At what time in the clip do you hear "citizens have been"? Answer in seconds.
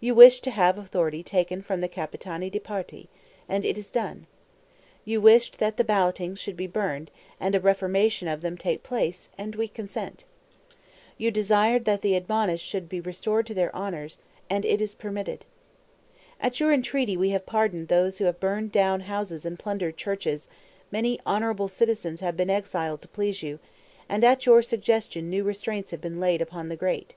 21.68-22.48